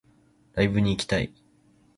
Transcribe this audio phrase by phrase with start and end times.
[0.55, 1.31] ライブに行きたい